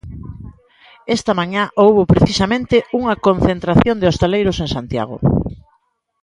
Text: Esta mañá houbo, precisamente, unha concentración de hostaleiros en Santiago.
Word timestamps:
Esta 1.15 1.37
mañá 1.39 1.63
houbo, 1.81 2.01
precisamente, 2.13 2.75
unha 2.99 3.15
concentración 3.27 3.95
de 3.99 4.07
hostaleiros 4.11 4.57
en 4.63 4.69
Santiago. 4.75 5.17